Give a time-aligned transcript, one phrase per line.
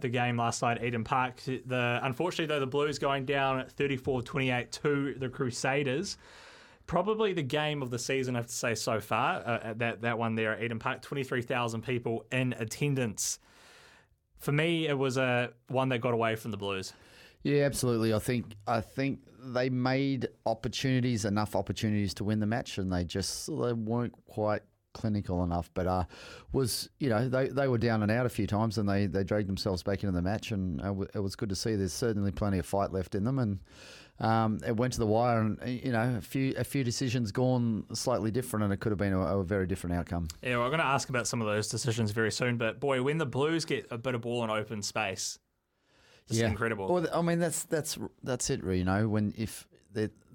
[0.00, 1.40] the game last night at Eden Park.
[1.44, 6.16] The unfortunately though the Blues going down 34-28 to the Crusaders.
[6.86, 9.42] Probably the game of the season, I have to say so far.
[9.44, 13.38] Uh, that that one there at Eden Park, twenty three thousand people in attendance.
[14.38, 16.94] For me, it was a one that got away from the Blues.
[17.42, 18.14] Yeah, absolutely.
[18.14, 23.04] I think I think they made opportunities, enough opportunities to win the match, and they
[23.04, 24.62] just they weren't quite
[24.98, 25.70] clinical enough.
[25.74, 26.04] But uh,
[26.52, 29.24] was you know they, they were down and out a few times, and they, they
[29.24, 31.76] dragged themselves back into the match, and uh, it was good to see.
[31.76, 33.58] There's certainly plenty of fight left in them, and
[34.20, 37.84] um, it went to the wire, and you know a few a few decisions gone
[37.92, 40.28] slightly different, and it could have been a, a very different outcome.
[40.42, 42.56] Yeah, well, we're going to ask about some of those decisions very soon.
[42.56, 45.38] But boy, when the Blues get a bit of ball in open space.
[46.30, 46.48] It's yeah.
[46.48, 46.92] incredible.
[46.92, 48.62] Well, I mean, that's that's that's it.
[48.62, 49.66] You know, when if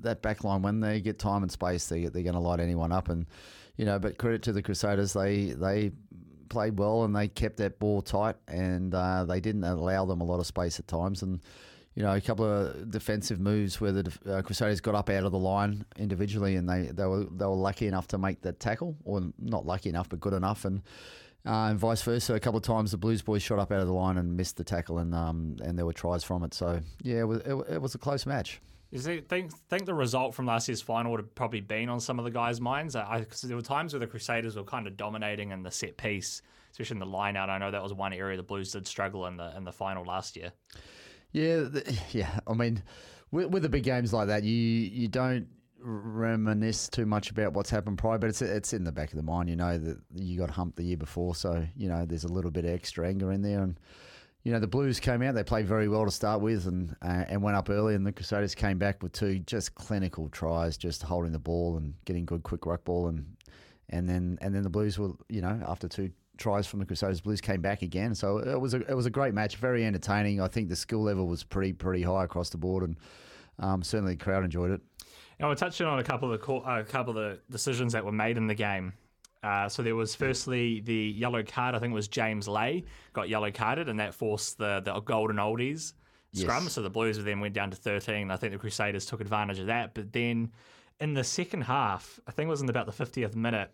[0.03, 2.91] that back line, when they get time and space, they they're going to light anyone
[2.91, 3.25] up, and
[3.77, 5.91] you know, but credit to the Crusaders, they they
[6.49, 10.23] played well and they kept that ball tight and uh, they didn't allow them a
[10.23, 11.41] lot of space at times and.
[11.95, 15.31] You know, a couple of defensive moves where the uh, Crusaders got up out of
[15.31, 18.97] the line individually, and they, they were they were lucky enough to make that tackle,
[19.03, 20.81] or not lucky enough, but good enough, and
[21.45, 22.33] uh, and vice versa.
[22.33, 24.57] A couple of times the Blues boys shot up out of the line and missed
[24.57, 26.55] the tackle, and um, and there were tries from it.
[26.55, 28.59] So yeah, it was, it, it was a close match.
[28.93, 32.19] It, think think the result from last year's final would have probably been on some
[32.19, 32.95] of the guys' minds?
[32.95, 36.43] Because there were times where the Crusaders were kind of dominating in the set piece,
[36.71, 37.49] especially in the line out.
[37.49, 40.05] I know that was one area the Blues did struggle in the in the final
[40.05, 40.51] last year.
[41.31, 42.39] Yeah, the, yeah.
[42.45, 42.83] I mean,
[43.31, 45.47] with, with the big games like that, you you don't
[45.79, 49.23] reminisce too much about what's happened prior, but it's it's in the back of the
[49.23, 49.49] mind.
[49.49, 52.51] You know that you got humped the year before, so you know there's a little
[52.51, 53.79] bit of extra anger in there and
[54.43, 57.23] you know, the Blues came out, they played very well to start with and uh,
[57.29, 61.01] and went up early, and the Crusaders came back with two just clinical tries, just
[61.01, 63.25] holding the ball and getting good quick ruck ball, and
[63.89, 67.21] and then and then the Blues were, you know, after two tries from the Crusaders,
[67.21, 68.13] Blues came back again.
[68.15, 70.41] So it was a it was a great match, very entertaining.
[70.41, 72.97] I think the skill level was pretty pretty high across the board, and
[73.59, 74.81] um, certainly the crowd enjoyed it.
[75.39, 78.03] And we're touching on a couple of the uh, a couple of the decisions that
[78.03, 78.93] were made in the game.
[79.43, 81.75] Uh, so there was firstly the yellow card.
[81.75, 85.37] I think it was James Lay got yellow carded, and that forced the the golden
[85.37, 85.93] oldies
[86.33, 86.63] scrum.
[86.63, 86.73] Yes.
[86.73, 88.31] So the Blues then went down to thirteen.
[88.31, 89.93] I think the Crusaders took advantage of that.
[89.93, 90.51] But then
[90.99, 93.71] in the second half, I think it was in about the fiftieth minute,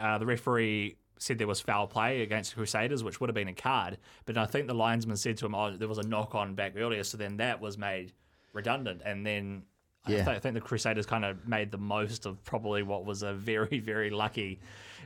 [0.00, 3.48] uh, the referee said there was foul play against the Crusaders, which would have been
[3.48, 3.98] a card.
[4.24, 6.72] But I think the linesman said to him, "Oh, there was a knock on back
[6.76, 8.12] earlier." So then that was made
[8.54, 9.64] redundant, and then
[10.06, 10.20] yeah.
[10.20, 13.22] I, th- I, think the Crusaders kind of made the most of probably what was
[13.22, 14.60] a very, very lucky,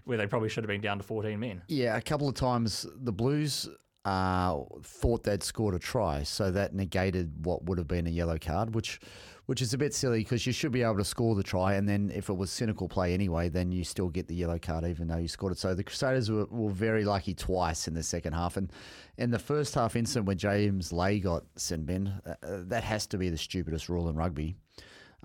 [0.04, 1.62] where they probably should have been down to 14 men.
[1.68, 3.68] Yeah, a couple of times the Blues
[4.06, 8.38] uh, thought they'd scored a try, so that negated what would have been a yellow
[8.38, 9.00] card, which
[9.46, 11.88] which is a bit silly because you should be able to score the try, and
[11.88, 15.06] then if it was cynical play anyway, then you still get the yellow card even
[15.06, 15.58] though you scored it.
[15.58, 18.72] So the Crusaders were, were very lucky twice in the second half, and
[19.18, 23.18] in the first half incident when James Lay got sin bin, uh, that has to
[23.18, 24.56] be the stupidest rule in rugby.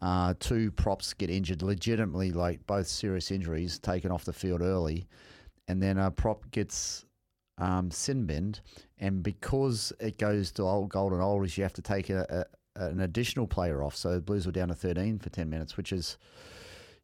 [0.02, 5.08] Uh, two props get injured, legitimately, like both serious injuries, taken off the field early,
[5.68, 7.06] and then a prop gets
[7.60, 8.62] um, sin binned,
[8.98, 13.02] and because it goes to old golden oldies, you have to take a, a, an
[13.02, 13.96] additional player off.
[13.96, 16.18] So the Blues were down to thirteen for ten minutes, which is,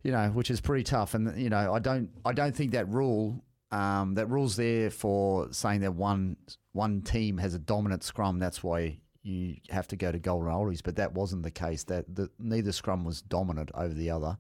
[0.01, 1.13] you know, which is pretty tough.
[1.13, 5.51] And you know, I don't, I don't think that rule um, that rule's there for
[5.51, 6.37] saying that one
[6.71, 8.39] one team has a dominant scrum.
[8.39, 11.83] That's why you have to go to golden oldies, but that wasn't the case.
[11.83, 14.37] That the, neither scrum was dominant over the other.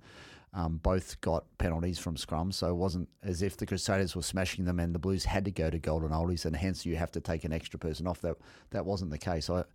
[0.53, 4.63] Um, both got penalties from scrum, so it wasn't as if the Crusaders were smashing
[4.63, 7.19] them and the Blues had to go to golden oldies, and hence you have to
[7.19, 8.21] take an extra person off.
[8.21, 8.37] That
[8.71, 9.49] that wasn't the case.
[9.49, 9.65] I,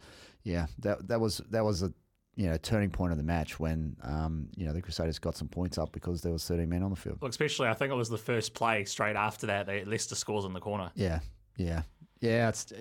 [0.45, 1.93] yeah, that that was that was a
[2.35, 5.47] you know turning point of the match when um, you know the Crusaders got some
[5.47, 7.19] points up because there was 13 men on the field.
[7.21, 9.67] Well, especially I think it was the first play straight after that.
[9.67, 10.91] They Leicester scores in the corner.
[10.95, 11.21] Yeah,
[11.59, 11.83] yeah,
[12.21, 12.49] yeah.
[12.49, 12.73] It's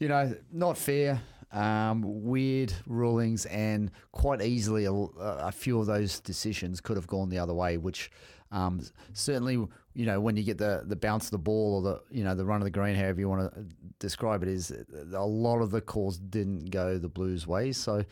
[0.00, 6.18] you know not fair um, weird rulings, and quite easily a, a, few of those
[6.20, 7.76] decisions could have gone the other way.
[7.76, 8.10] Which
[8.50, 8.80] um,
[9.12, 9.54] certainly,
[9.94, 12.34] you know, when you get the the bounce of the ball or the you know
[12.34, 13.64] the run of the green, however you want to
[13.98, 14.72] describe it, is
[15.12, 17.72] a lot of the calls didn't go the Blues' way.
[17.72, 18.04] So,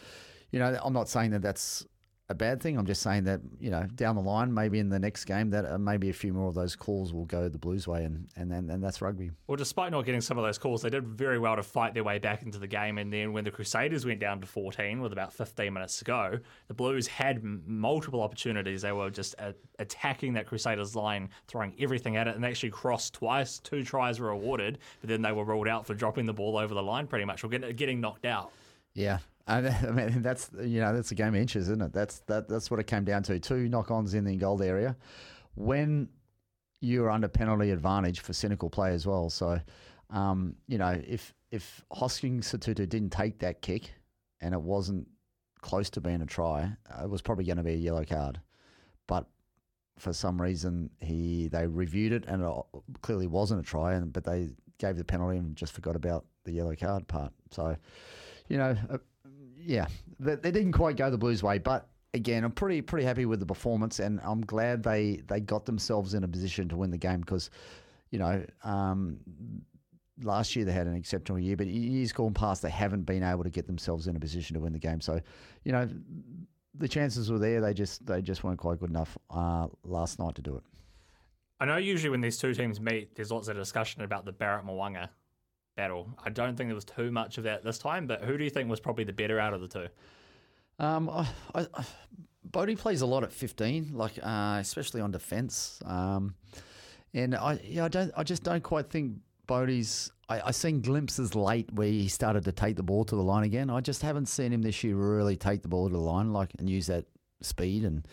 [0.50, 1.86] you know, I'm not saying that that's
[2.30, 2.78] a bad thing.
[2.78, 5.66] I'm just saying that you know down the line, maybe in the next game, that
[5.66, 8.52] uh, maybe a few more of those calls will go the Blues' way, and and
[8.52, 9.32] and, and that's rugby.
[9.48, 12.04] Well, despite not getting some of those calls, they did very well to fight their
[12.04, 12.98] way back into the game.
[12.98, 16.38] And then when the Crusaders went down to 14 with about 15 minutes to go,
[16.68, 18.82] the Blues had multiple opportunities.
[18.82, 23.14] They were just uh, attacking that Crusaders line, throwing everything at it, and actually crossed
[23.14, 23.58] twice.
[23.58, 26.74] Two tries were awarded, but then they were ruled out for dropping the ball over
[26.74, 28.52] the line, pretty much, or getting, getting knocked out.
[28.94, 29.18] Yeah,
[29.88, 31.92] I mean, that's you know that's a game of inches, isn't it?
[31.92, 33.38] That's that that's what it came down to.
[33.38, 34.96] Two knock-ons in the gold area.
[35.54, 36.08] When
[36.80, 39.30] you're under penalty advantage for cynical play as well.
[39.30, 39.60] So,
[40.10, 43.92] um, you know, if if Hoskins Sotutu didn't take that kick
[44.40, 45.06] and it wasn't
[45.60, 46.72] close to being a try,
[47.02, 48.40] it was probably going to be a yellow card.
[49.06, 49.26] But
[49.98, 52.64] for some reason, he they reviewed it and it
[53.02, 54.48] clearly wasn't a try, and but they
[54.78, 57.32] gave the penalty and just forgot about the yellow card part.
[57.50, 57.76] So,
[58.48, 58.98] you know, uh,
[59.64, 59.86] yeah,
[60.18, 63.40] they, they didn't quite go the Blues' way, but again, I'm pretty pretty happy with
[63.40, 66.98] the performance, and I'm glad they they got themselves in a position to win the
[66.98, 67.50] game because,
[68.10, 69.18] you know, um,
[70.22, 73.44] last year they had an exceptional year, but years gone past they haven't been able
[73.44, 75.00] to get themselves in a position to win the game.
[75.00, 75.20] So,
[75.64, 75.88] you know,
[76.74, 77.60] the chances were there.
[77.60, 80.62] They just they just weren't quite good enough uh, last night to do it.
[81.60, 84.64] I know usually when these two teams meet, there's lots of discussion about the Barrett
[85.80, 88.50] I don't think there was too much of that this time, but who do you
[88.50, 89.86] think was probably the better out of the two?
[90.78, 91.66] Um, I, I,
[92.44, 95.80] Bodie plays a lot at 15, like uh, especially on defence.
[95.84, 96.34] Um,
[97.14, 99.16] and I, yeah, I don't, I just don't quite think
[99.46, 100.10] Bodie's.
[100.28, 103.44] I, I seen glimpses late where he started to take the ball to the line
[103.44, 103.68] again.
[103.68, 106.50] I just haven't seen him this year really take the ball to the line, like
[106.58, 107.04] and use that
[107.42, 107.84] speed.
[107.84, 108.06] And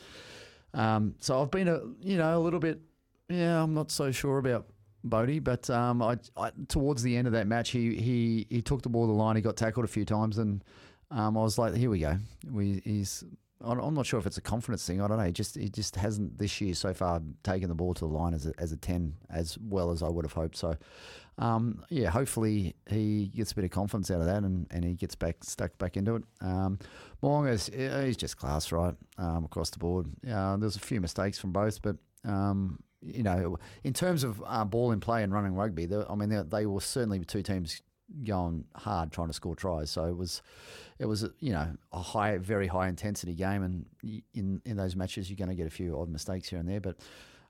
[0.74, 2.80] um, so I've been a, you know, a little bit.
[3.30, 4.68] Yeah, I'm not so sure about
[5.04, 8.82] Bodie, but um, I, I, towards the end of that match, he he he took
[8.82, 9.36] the ball to the line.
[9.36, 10.64] He got tackled a few times, and
[11.12, 12.18] um, I was like, here we go.
[12.52, 13.24] We he's.
[13.60, 15.02] I'm not sure if it's a confidence thing.
[15.02, 15.24] I don't know.
[15.24, 18.36] He just he just hasn't this year so far taken the ball to the line
[18.36, 20.56] as a, as a ten as well as I would have hoped.
[20.56, 20.78] So,
[21.40, 24.94] um, yeah, hopefully he gets a bit of confidence out of that and, and he
[24.94, 26.24] gets back stuck back into it.
[26.40, 26.78] Um,
[27.24, 27.68] Mo'unga's
[28.06, 30.06] he's just class right um, across the board.
[30.30, 31.96] Uh, there's a few mistakes from both, but
[32.26, 36.30] um, you know, in terms of uh, ball in play and running rugby, I mean,
[36.30, 37.82] they, they were certainly two teams
[38.24, 39.92] going hard trying to score tries.
[39.92, 40.42] So it was,
[40.98, 43.86] it was you know a high, very high intensity game, and
[44.34, 46.82] in in those matches you're going to get a few odd mistakes here and there.
[46.82, 46.98] But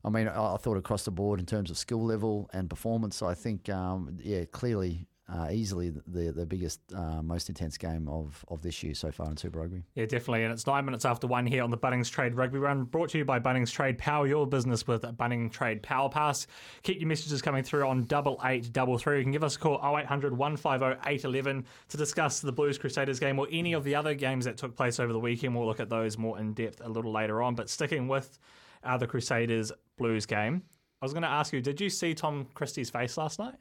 [0.03, 3.21] I mean, I, I thought across the board in terms of skill level and performance,
[3.21, 8.45] I think um, yeah, clearly uh, easily the the biggest, uh, most intense game of,
[8.47, 9.83] of this year so far in Super Rugby.
[9.93, 10.43] Yeah, definitely.
[10.43, 13.17] And it's nine minutes after one here on the Bunnings Trade Rugby Run, brought to
[13.17, 13.97] you by Bunnings Trade.
[13.97, 16.47] Power your business with Bunnings Trade Power Pass.
[16.83, 19.17] Keep your messages coming through on double eight double three.
[19.17, 23.37] You can give us a call 0800 150 811 to discuss the Blues Crusaders game
[23.37, 25.55] or any of the other games that took place over the weekend.
[25.55, 27.53] We'll look at those more in depth a little later on.
[27.55, 28.39] But sticking with
[28.83, 30.63] uh, the Crusaders Blues game,
[31.01, 33.55] I was going to ask you, did you see Tom Christie's face last night?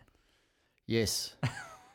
[0.86, 1.34] Yes.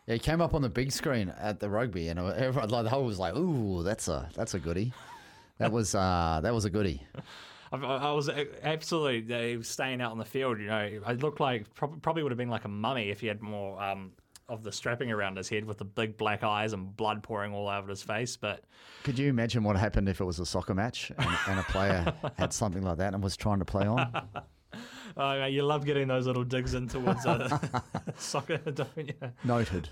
[0.08, 2.90] Yeah, he came up on the big screen at the rugby, and everyone, like the
[2.90, 4.94] whole was like, "Ooh, that's a that's a goodie."
[5.60, 7.04] That was uh, that was a goodie.
[7.72, 8.30] I, I was
[8.64, 10.60] absolutely staying out on the field.
[10.60, 13.42] You know, I looked like probably would have been like a mummy if he had
[13.42, 14.12] more um,
[14.50, 17.70] of the strapping around his head with the big black eyes and blood pouring all
[17.70, 18.36] over his face.
[18.36, 18.64] But
[19.04, 22.14] could you imagine what happened if it was a soccer match and, and a player
[22.38, 24.12] had something like that and was trying to play on?
[25.18, 27.58] Oh, you love getting those little digs in towards uh,
[28.18, 29.14] soccer, don't you?
[29.44, 29.90] Noted.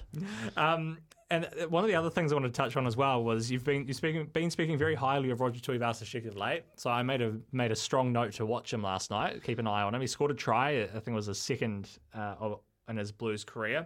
[0.57, 0.97] Um,
[1.31, 3.63] and one of the other things I want to touch on as well was you've
[3.63, 6.63] been you've speaking, been speaking very highly of Roger Tuivasa-Sheck of late.
[6.75, 9.43] So I made a made a strong note to watch him last night.
[9.43, 10.01] Keep an eye on him.
[10.01, 10.81] He scored a try.
[10.81, 12.55] I think it was his second uh,
[12.87, 13.85] in his Blues career.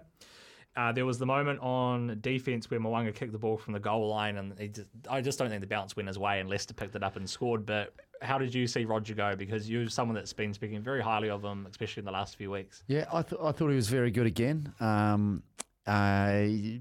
[0.76, 4.08] Uh, there was the moment on defense where Mo'unga kicked the ball from the goal
[4.08, 6.96] line, and just, I just don't think the bounce went his way, and Leicester picked
[6.96, 7.64] it up and scored.
[7.64, 9.36] But how did you see Roger go?
[9.36, 12.50] Because you're someone that's been speaking very highly of him, especially in the last few
[12.50, 12.84] weeks.
[12.88, 14.74] Yeah, I, th- I thought he was very good again.
[14.80, 15.44] Um,
[15.86, 16.80] uh, he,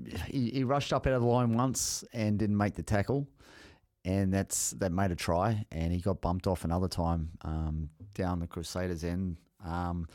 [0.55, 3.27] he, rushed up out of the line once and didn't make the tackle,
[4.05, 8.39] and that's that made a try, and he got bumped off another time um, down
[8.39, 9.39] the Crusaders' end.
[9.65, 10.07] Um,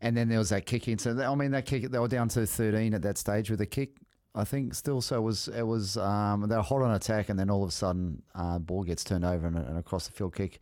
[0.00, 0.98] and then there was that kick in.
[0.98, 3.66] So I mean, that kick they were down to 13 at that stage with a
[3.66, 3.96] kick.
[4.34, 5.00] I think still.
[5.00, 7.68] So it was it was um, they were hot on attack, and then all of
[7.68, 10.60] a sudden, uh, ball gets turned over and, and across the field kick.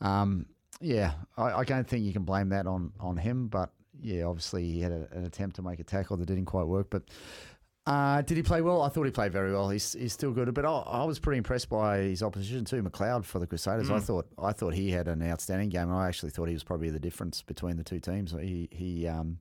[0.00, 0.46] Um,
[0.80, 3.70] yeah, I, I, don't think you can blame that on on him, but
[4.00, 6.88] yeah, obviously he had a, an attempt to make a tackle that didn't quite work.
[6.90, 7.04] But
[7.86, 8.82] uh, did he play well?
[8.82, 9.68] I thought he played very well.
[9.68, 13.24] He's, he's still good, but I, I was pretty impressed by his opposition too, McLeod
[13.24, 13.90] for the Crusaders.
[13.90, 13.96] Mm.
[13.96, 15.92] I thought I thought he had an outstanding game.
[15.92, 18.32] I actually thought he was probably the difference between the two teams.
[18.32, 19.38] He he um,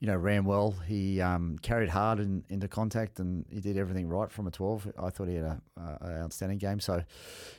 [0.00, 0.72] you know, ran well.
[0.86, 4.92] He um, carried hard in, into contact and he did everything right from a 12.
[4.98, 6.78] I thought he had a, a, outstanding game.
[6.78, 7.02] So,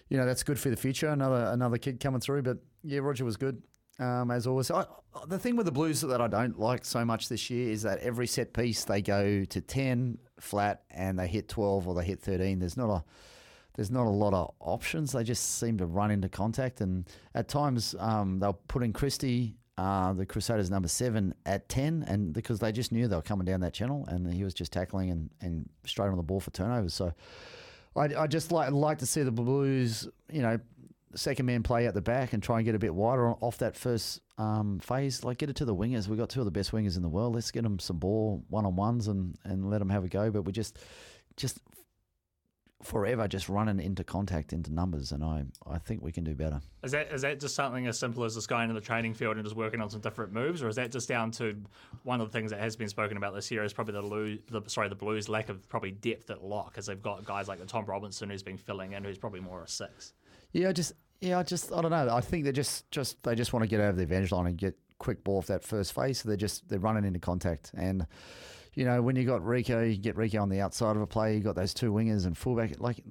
[0.07, 1.09] you know, that's good for the future.
[1.09, 2.43] Another another kid coming through.
[2.43, 3.61] But yeah, Roger was good.
[3.99, 4.85] Um, as always, I,
[5.27, 7.99] the thing with the Blues that I don't like so much this year is that
[7.99, 12.21] every set piece they go to 10 flat and they hit 12 or they hit
[12.21, 12.59] 13.
[12.59, 13.03] There's not a
[13.75, 15.11] there's not a lot of options.
[15.11, 19.55] They just seem to run into contact, and at times um, they'll put in Christie
[19.79, 23.45] uh, the Crusaders number seven at 10, and because they just knew they were coming
[23.45, 26.51] down that channel, and he was just tackling and, and straight on the ball for
[26.51, 26.93] turnovers.
[26.93, 27.13] So
[27.95, 30.59] I, I just like like to see the Blues, you know,
[31.15, 33.77] second man play at the back and try and get a bit wider off that
[33.77, 35.23] first um, phase.
[35.23, 36.09] Like get it to the wingers.
[36.09, 37.33] We've got two of the best wingers in the world.
[37.33, 40.29] Let's get them some ball one on ones and, and let them have a go.
[40.29, 40.77] But we just
[41.37, 41.59] just
[42.81, 46.61] forever just running into contact into numbers, and I, I think we can do better.
[46.83, 49.35] Is that is that just something as simple as just going to the training field
[49.35, 51.61] and just working on some different moves, or is that just down to
[52.03, 54.39] one of the things that has been spoken about this year is probably the, Blues,
[54.49, 57.59] the sorry the Blues lack of probably depth at lock, as they've got guys like
[57.59, 60.13] the Tom Robinson who's been filling in, who's probably more a six.
[60.53, 62.09] Yeah, I just yeah, I just I don't know.
[62.09, 64.57] I think they just just they just want to get over the advantage line and
[64.57, 66.21] get quick ball off that first phase.
[66.21, 68.07] So they're just they're running into contact and
[68.79, 71.35] you know, when you got Rieko, you get Rieko on the outside of a play,
[71.35, 72.79] you got those two wingers and fullback.
[72.79, 73.03] Like,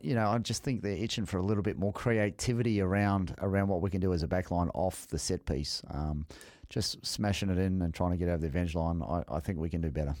[0.00, 3.68] you know, I just think they're itching for a little bit more creativity around around
[3.68, 5.82] what we can do as a backline off the set piece.
[5.90, 6.24] Um,
[6.70, 9.02] just smashing it in and trying to get over the advantage line.
[9.02, 10.14] I, I think we can do better.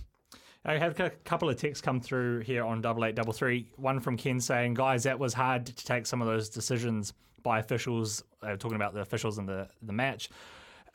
[0.66, 3.72] I have a couple of texts come through here on double eight double three.
[3.76, 7.60] One from Ken saying, "Guys, that was hard to take some of those decisions by
[7.60, 8.24] officials.
[8.42, 10.28] Uh, talking about the officials in the the match.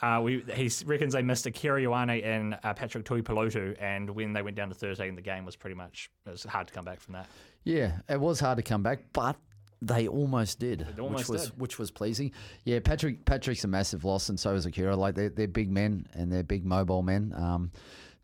[0.01, 4.41] Uh, we, he reckons they missed Akira Ioane and uh, Patrick Tuipulotu, and when they
[4.41, 6.99] went down to 13, the game was pretty much it was hard to come back
[6.99, 7.27] from that.
[7.63, 9.37] Yeah, it was hard to come back, but
[9.81, 11.59] they almost did, they almost which was did.
[11.59, 12.31] which was pleasing.
[12.63, 14.95] Yeah, Patrick Patrick's a massive loss, and so is Akira.
[14.95, 17.33] Like they're, they're big men and they're big mobile men.
[17.35, 17.71] Um,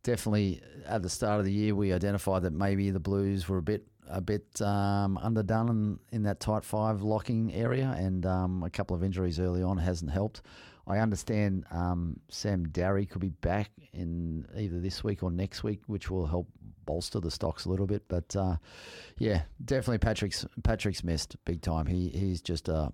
[0.04, 3.62] definitely at the start of the year, we identified that maybe the Blues were a
[3.62, 8.70] bit a bit um, underdone in, in that tight five locking area, and um, a
[8.70, 10.42] couple of injuries early on hasn't helped.
[10.88, 15.82] I understand um, Sam Darry could be back in either this week or next week,
[15.88, 16.48] which will help
[16.86, 18.04] bolster the stocks a little bit.
[18.08, 18.58] But uh,
[19.18, 21.86] yeah, definitely Patrick's Patrick's missed big time.
[21.86, 22.92] He he's just a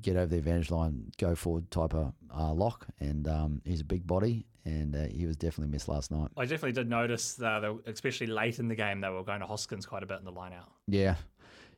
[0.00, 3.84] get over the advantage line, go forward type of uh, lock, and um, he's a
[3.84, 4.46] big body.
[4.64, 6.28] And uh, he was definitely missed last night.
[6.36, 9.86] I definitely did notice, that, especially late in the game, they were going to Hoskins
[9.86, 10.70] quite a bit in the line out.
[10.86, 11.16] Yeah,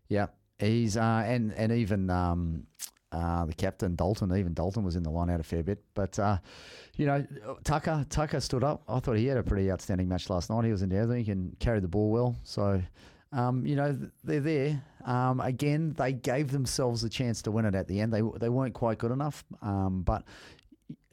[0.09, 0.27] yeah,
[0.59, 2.67] he's uh, and and even um,
[3.15, 5.83] uh, the captain Dalton, even Dalton was in the line out a fair bit.
[5.95, 6.39] But uh,
[6.97, 7.25] you know,
[7.63, 8.83] Tucker Tucker stood up.
[8.89, 10.65] I thought he had a pretty outstanding match last night.
[10.65, 11.03] He was in there.
[11.03, 12.37] And he can carry the ball well.
[12.43, 12.83] So
[13.35, 14.83] um, you know, they're there.
[15.05, 18.13] Um, again, they gave themselves a chance to win it at the end.
[18.13, 20.25] They they weren't quite good enough, um, but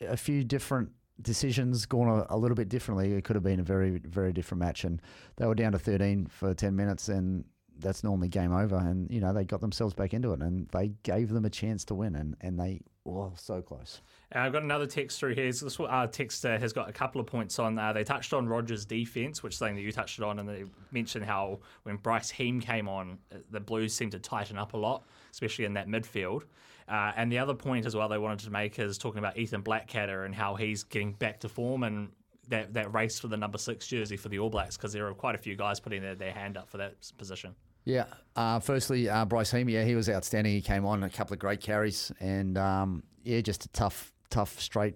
[0.02, 0.90] a few different
[1.22, 3.14] decisions gone a, a, little bit differently.
[3.14, 5.02] It could have been a very very different match, and
[5.38, 7.44] they were down to 13 for 10 minutes, and
[7.82, 8.78] that's normally game over.
[8.78, 11.86] And you know they got themselves back into it, and they gave them a chance
[11.86, 14.02] to win, and and they were so close.
[14.34, 15.52] Uh, I've got another text through here.
[15.52, 17.78] So this uh, text uh, has got a couple of points on.
[17.78, 21.26] Uh, they touched on Rogers' defense, which something that you touched on, and they mentioned
[21.26, 25.04] how when Bryce Heem came on, uh, the Blues seemed to tighten up a lot,
[25.32, 26.44] especially in that midfield.
[26.88, 29.62] Uh, and the other point as well they wanted to make is talking about Ethan
[29.62, 32.10] Blackadder and how he's getting back to form and
[32.50, 35.14] that, that race for the number six jersey for the All Blacks because there are
[35.14, 37.56] quite a few guys putting their, their hand up for that position.
[37.84, 38.06] Yeah.
[38.36, 40.54] Uh, firstly, uh, Bryce Heem, yeah, he was outstanding.
[40.54, 44.60] He came on a couple of great carries, and um, yeah, just a tough, tough,
[44.60, 44.96] straight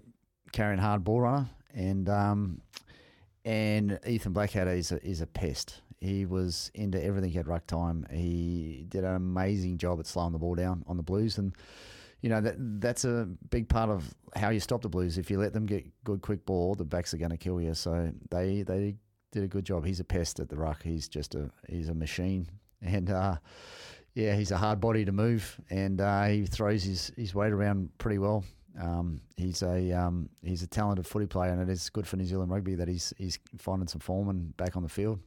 [0.52, 1.48] carrying hard ball runner.
[1.74, 2.62] And um,
[3.44, 5.82] and Ethan Blackadder is a, is a pest.
[6.00, 8.06] He was into everything at ruck time.
[8.10, 11.54] He did an amazing job at slowing the ball down on the Blues, and
[12.22, 15.18] you know that that's a big part of how you stop the Blues.
[15.18, 17.74] If you let them get good quick ball, the backs are going to kill you.
[17.74, 18.94] So they they
[19.30, 19.84] did a good job.
[19.84, 20.82] He's a pest at the ruck.
[20.82, 22.48] He's just a he's a machine
[22.82, 23.36] and uh,
[24.14, 27.90] yeah, he's a hard body to move, and uh, he throws his, his weight around
[27.98, 28.44] pretty well.
[28.80, 32.24] Um, he's a um, he's a talented footy player, and it is good for New
[32.24, 35.18] Zealand rugby that he's he's finding some form and back on the field.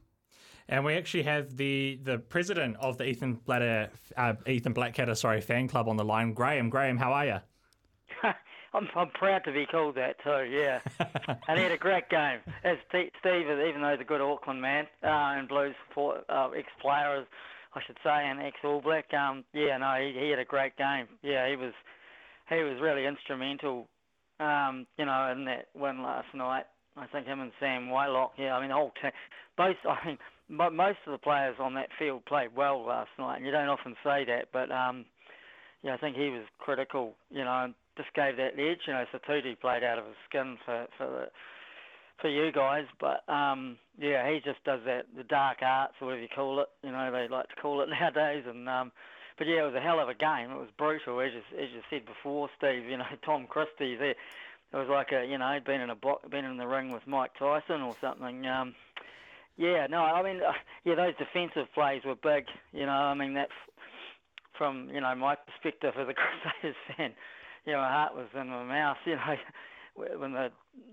[0.68, 5.40] And we actually have the the president of the Ethan Blatter, uh, Ethan Blackadder, sorry,
[5.40, 6.70] fan club on the line, Graham.
[6.70, 7.40] Graham, how are you?
[8.72, 10.48] I'm, I'm proud to be called that too.
[10.50, 10.80] Yeah,
[11.48, 12.38] and he had a great game.
[12.62, 15.08] As Steve, even though he's a good Auckland man uh,
[15.38, 17.24] and Blues for, uh, ex-player,
[17.74, 19.12] I should say, and ex-All Black.
[19.12, 21.06] Um, yeah, no, he, he had a great game.
[21.22, 21.72] Yeah, he was
[22.48, 23.88] he was really instrumental.
[24.38, 26.64] Um, you know, in that win last night.
[26.96, 28.32] I think him and Sam Whitelock.
[28.38, 29.12] Yeah, I mean the whole team.
[29.56, 29.76] Both.
[29.86, 33.52] I mean, most of the players on that field played well last night, and you
[33.52, 35.04] don't often say that, but um,
[35.82, 37.14] yeah, I think he was critical.
[37.30, 38.80] You know, just gave that edge.
[38.86, 41.26] You know, Sotutu played out of his skin for for the,
[42.20, 46.22] for you guys, but um, yeah, he just does that the dark arts or whatever
[46.22, 46.68] you call it.
[46.82, 48.44] You know, they like to call it nowadays.
[48.48, 48.92] And um,
[49.38, 50.50] but yeah, it was a hell of a game.
[50.50, 52.84] It was brutal, as you, as you said before, Steve.
[52.84, 54.10] You know, Tom Christie there.
[54.72, 55.96] It was like a you know been in a
[56.28, 58.46] been in the ring with Mike Tyson or something.
[58.46, 58.74] Um,
[59.56, 60.52] yeah, no, I mean, uh,
[60.84, 62.46] yeah, those defensive plays were big.
[62.72, 63.48] You know, I mean that
[64.56, 66.14] from you know my perspective as a
[66.62, 67.12] Crusaders fan
[67.66, 69.36] you know, my heart was in my mouth, you know,
[70.18, 70.50] when the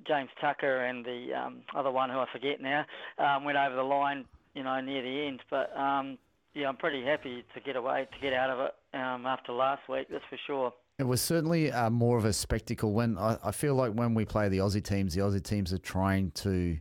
[0.08, 2.86] James Tucker and the um, other one who I forget now
[3.18, 5.42] um, went over the line, you know, near the end.
[5.50, 6.18] But um,
[6.54, 9.88] yeah, I'm pretty happy to get away, to get out of it um, after last
[9.88, 10.08] week.
[10.10, 10.74] That's for sure.
[11.00, 14.26] It was certainly uh, more of a spectacle when I, I feel like when we
[14.26, 16.80] play the Aussie teams, the Aussie teams are trying to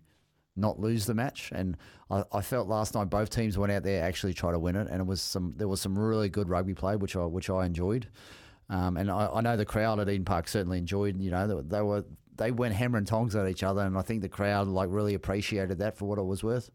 [0.56, 1.76] not lose the match, and
[2.10, 4.88] I, I felt last night both teams went out there actually try to win it,
[4.90, 7.66] and it was some there was some really good rugby play which I which I
[7.66, 8.08] enjoyed,
[8.68, 11.20] um, and I, I know the crowd at Eden Park certainly enjoyed.
[11.20, 12.04] You know they, they were
[12.36, 15.14] they went hammer and tongs at each other, and I think the crowd like really
[15.14, 16.70] appreciated that for what it was worth.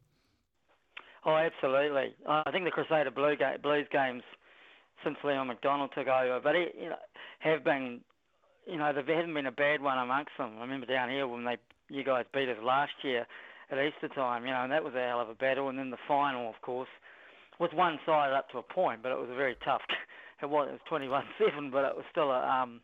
[1.26, 2.16] Oh, absolutely.
[2.28, 4.24] I think the Crusader Blue ga- Blues games
[5.04, 6.96] since Leon MacDonald took over, but it, you know,
[7.40, 8.02] have been,
[8.66, 10.54] you know, there hasn't been a bad one amongst them.
[10.58, 11.58] I remember down here when they
[11.90, 13.28] you guys beat us last year
[13.70, 15.70] at Easter time, you know, and that was a hell of a battle.
[15.70, 16.90] And then the final, of course,
[17.60, 19.82] was one sided up to a point, but it was a very tough.
[20.42, 22.82] It was it was twenty one seven, but it was still a um,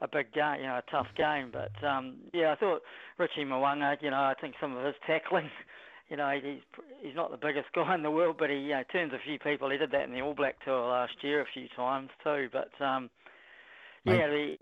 [0.00, 1.52] a big game, you know, a tough game.
[1.52, 2.82] But um, yeah, I thought
[3.18, 5.50] Richie Mo'unga, you know, I think some of his tackling
[6.10, 6.60] you know, he's
[7.00, 9.38] he's not the biggest guy in the world, but he you know, turns a few
[9.38, 9.70] people.
[9.70, 12.48] He did that in the All Black tour last year a few times too.
[12.52, 13.10] But um,
[14.04, 14.56] yeah, the,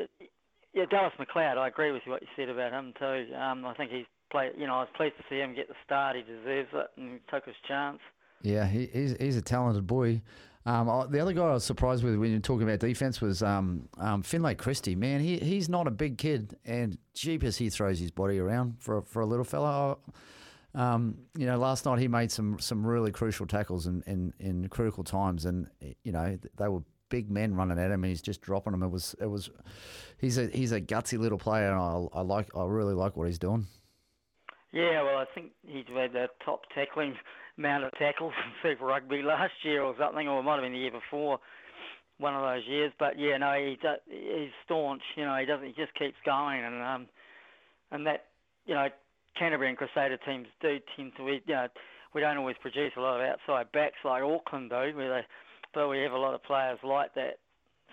[0.73, 1.59] yeah, Dallas McLeod.
[1.59, 3.35] I agree with you what you said about him too.
[3.35, 4.53] Um, I think he's played.
[4.57, 6.17] You know, I was pleased to see him get the start.
[6.17, 7.99] He deserves it and took his chance.
[8.43, 10.23] Yeah, he, he's he's a talented boy.
[10.65, 13.89] Um, the other guy I was surprised with when you're talking about defense was um,
[13.99, 14.95] um, Finlay Christie.
[14.95, 19.03] Man, he he's not a big kid, and jeepers, he throws his body around for
[19.03, 19.97] for a little fella.
[20.75, 24.69] Um, you know, last night he made some some really crucial tackles in, in, in
[24.69, 25.67] critical times, and
[26.05, 28.83] you know they were big men running at him, and he's just dropping them.
[28.83, 29.51] It was it was
[30.19, 33.27] he's a he's a gutsy little player, and I, I like I really like what
[33.27, 33.67] he's doing.
[34.73, 37.17] Yeah, well, I think he's had the top tackling
[37.59, 40.73] amount of tackles in Super Rugby last year or something, or it might have been
[40.73, 41.39] the year before,
[42.19, 42.93] one of those years.
[42.99, 43.79] But yeah, no, he's
[44.09, 45.03] he's staunch.
[45.17, 45.67] You know, he doesn't.
[45.67, 47.07] He just keeps going, and um,
[47.91, 48.27] and that
[48.67, 48.89] you know
[49.39, 51.69] Canterbury and Crusader teams do tend to, We you know,
[52.15, 55.27] we don't always produce a lot of outside backs like Auckland do, where they,
[55.75, 57.39] but we have a lot of players like that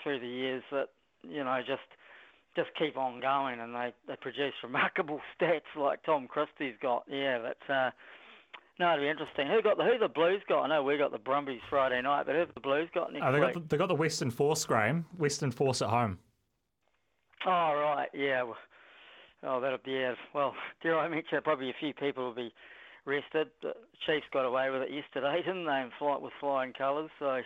[0.04, 0.88] through the years that,
[1.24, 1.82] you know, just
[2.56, 7.04] just keep on going and they, they produce remarkable stats like Tom Christie's got.
[7.10, 7.92] Yeah, that's uh,
[8.80, 9.48] no, it'll be interesting.
[9.48, 10.64] Who got the who the Blues got?
[10.64, 13.32] I know we got the Brumbies Friday night, but who the Blues got next oh,
[13.32, 13.54] they week?
[13.54, 15.06] got the, they got the Western Force, Graham.
[15.18, 16.20] Western Force at home.
[17.46, 18.44] Oh right, yeah.
[18.44, 18.58] Well,
[19.44, 20.15] Oh, that'll be yeah.
[20.34, 22.54] Well, dare I mention, probably a few people will be
[23.06, 23.48] rested.
[23.62, 23.74] The
[24.06, 25.72] Chiefs got away with it yesterday, didn't they?
[25.72, 27.10] And flight with flying colours.
[27.20, 27.42] So.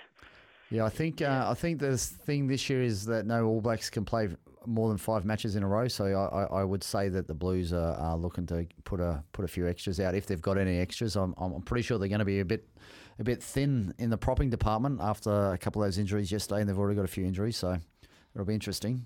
[0.72, 3.90] Yeah, I think uh, I think the thing this year is that no All Blacks
[3.92, 4.30] can play
[4.66, 5.88] more than five matches in a row.
[5.88, 9.46] So I, I would say that the Blues are, are, looking to put a put
[9.46, 11.16] a few extras out if they've got any extras.
[11.16, 12.68] I'm I'm pretty sure they're going to be a bit
[13.20, 16.70] a bit thin in the propping department after a couple of those injuries yesterday, and
[16.70, 17.58] they've already got a few injuries.
[17.58, 17.78] So
[18.34, 19.06] it'll be interesting.